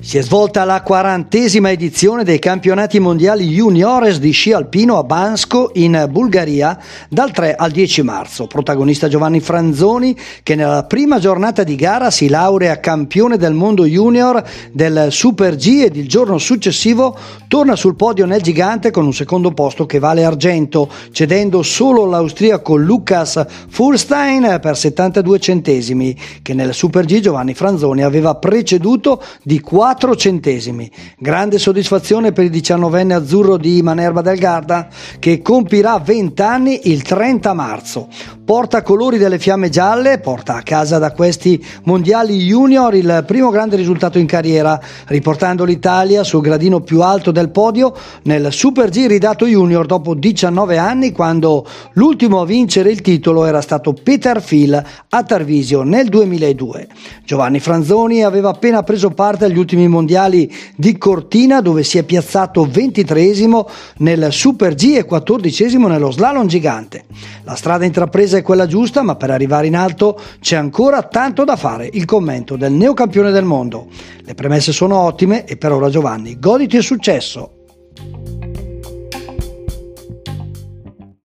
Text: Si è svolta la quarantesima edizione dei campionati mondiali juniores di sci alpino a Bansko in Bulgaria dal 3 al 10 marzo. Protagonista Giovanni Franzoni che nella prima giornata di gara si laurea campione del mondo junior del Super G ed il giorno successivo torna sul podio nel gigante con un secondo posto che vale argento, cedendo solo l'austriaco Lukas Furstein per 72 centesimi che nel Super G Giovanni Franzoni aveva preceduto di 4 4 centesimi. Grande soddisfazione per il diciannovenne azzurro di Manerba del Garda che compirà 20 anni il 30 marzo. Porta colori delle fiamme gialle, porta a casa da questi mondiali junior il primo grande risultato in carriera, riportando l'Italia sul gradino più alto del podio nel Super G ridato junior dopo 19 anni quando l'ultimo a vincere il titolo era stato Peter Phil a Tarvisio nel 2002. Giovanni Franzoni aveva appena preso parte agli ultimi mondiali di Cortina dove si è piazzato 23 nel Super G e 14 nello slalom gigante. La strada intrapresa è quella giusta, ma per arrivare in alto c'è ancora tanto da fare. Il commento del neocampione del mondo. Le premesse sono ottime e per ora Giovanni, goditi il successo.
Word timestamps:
Si 0.00 0.16
è 0.16 0.22
svolta 0.22 0.64
la 0.64 0.82
quarantesima 0.82 1.72
edizione 1.72 2.22
dei 2.22 2.38
campionati 2.38 3.00
mondiali 3.00 3.48
juniores 3.48 4.20
di 4.20 4.30
sci 4.30 4.52
alpino 4.52 4.96
a 4.96 5.02
Bansko 5.02 5.72
in 5.74 6.06
Bulgaria 6.08 6.78
dal 7.08 7.32
3 7.32 7.56
al 7.56 7.72
10 7.72 8.02
marzo. 8.02 8.46
Protagonista 8.46 9.08
Giovanni 9.08 9.40
Franzoni 9.40 10.16
che 10.44 10.54
nella 10.54 10.84
prima 10.84 11.18
giornata 11.18 11.64
di 11.64 11.74
gara 11.74 12.12
si 12.12 12.28
laurea 12.28 12.78
campione 12.78 13.38
del 13.38 13.54
mondo 13.54 13.86
junior 13.86 14.40
del 14.70 15.08
Super 15.10 15.56
G 15.56 15.82
ed 15.86 15.96
il 15.96 16.08
giorno 16.08 16.38
successivo 16.38 17.18
torna 17.48 17.74
sul 17.74 17.96
podio 17.96 18.24
nel 18.24 18.40
gigante 18.40 18.92
con 18.92 19.04
un 19.04 19.12
secondo 19.12 19.50
posto 19.50 19.84
che 19.84 19.98
vale 19.98 20.24
argento, 20.24 20.88
cedendo 21.10 21.64
solo 21.64 22.04
l'austriaco 22.04 22.76
Lukas 22.76 23.44
Furstein 23.68 24.58
per 24.62 24.76
72 24.76 25.40
centesimi 25.40 26.16
che 26.40 26.54
nel 26.54 26.72
Super 26.72 27.04
G 27.04 27.18
Giovanni 27.18 27.54
Franzoni 27.54 28.04
aveva 28.04 28.36
preceduto 28.36 29.20
di 29.42 29.58
4 29.60 29.86
4 29.98 30.14
centesimi. 30.14 30.88
Grande 31.18 31.58
soddisfazione 31.58 32.30
per 32.30 32.44
il 32.44 32.50
diciannovenne 32.50 33.14
azzurro 33.14 33.56
di 33.56 33.82
Manerba 33.82 34.20
del 34.20 34.38
Garda 34.38 34.86
che 35.18 35.42
compirà 35.42 35.98
20 35.98 36.40
anni 36.40 36.80
il 36.84 37.02
30 37.02 37.52
marzo. 37.52 38.06
Porta 38.44 38.80
colori 38.82 39.18
delle 39.18 39.38
fiamme 39.38 39.68
gialle, 39.68 40.20
porta 40.20 40.54
a 40.54 40.62
casa 40.62 40.98
da 40.98 41.12
questi 41.12 41.62
mondiali 41.82 42.38
junior 42.38 42.94
il 42.94 43.24
primo 43.26 43.50
grande 43.50 43.76
risultato 43.76 44.18
in 44.18 44.24
carriera, 44.24 44.80
riportando 45.08 45.64
l'Italia 45.64 46.24
sul 46.24 46.40
gradino 46.40 46.80
più 46.80 47.02
alto 47.02 47.30
del 47.30 47.50
podio 47.50 47.94
nel 48.22 48.50
Super 48.52 48.88
G 48.88 49.06
ridato 49.06 49.44
junior 49.46 49.84
dopo 49.84 50.14
19 50.14 50.78
anni 50.78 51.12
quando 51.12 51.66
l'ultimo 51.92 52.40
a 52.40 52.46
vincere 52.46 52.90
il 52.90 53.02
titolo 53.02 53.44
era 53.44 53.60
stato 53.60 53.92
Peter 53.92 54.40
Phil 54.40 54.82
a 55.08 55.22
Tarvisio 55.24 55.82
nel 55.82 56.08
2002. 56.08 56.86
Giovanni 57.24 57.60
Franzoni 57.60 58.22
aveva 58.22 58.48
appena 58.48 58.82
preso 58.82 59.10
parte 59.10 59.44
agli 59.44 59.58
ultimi 59.58 59.77
mondiali 59.86 60.52
di 60.74 60.98
Cortina 60.98 61.60
dove 61.60 61.84
si 61.84 61.98
è 61.98 62.02
piazzato 62.02 62.64
23 62.64 63.26
nel 63.98 64.32
Super 64.32 64.74
G 64.74 64.94
e 64.96 65.04
14 65.04 65.76
nello 65.76 66.10
slalom 66.10 66.46
gigante. 66.46 67.04
La 67.44 67.54
strada 67.54 67.84
intrapresa 67.84 68.36
è 68.36 68.42
quella 68.42 68.66
giusta, 68.66 69.02
ma 69.02 69.16
per 69.16 69.30
arrivare 69.30 69.66
in 69.66 69.76
alto 69.76 70.18
c'è 70.40 70.56
ancora 70.56 71.02
tanto 71.02 71.44
da 71.44 71.56
fare. 71.56 71.88
Il 71.92 72.06
commento 72.06 72.56
del 72.56 72.72
neocampione 72.72 73.30
del 73.30 73.44
mondo. 73.44 73.88
Le 74.22 74.34
premesse 74.34 74.72
sono 74.72 74.96
ottime 74.96 75.44
e 75.44 75.56
per 75.56 75.72
ora 75.72 75.90
Giovanni, 75.90 76.38
goditi 76.38 76.76
il 76.76 76.82
successo. 76.82 77.57